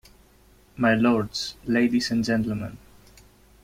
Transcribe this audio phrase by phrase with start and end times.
[0.77, 2.79] My lords, ladies and gentlemen.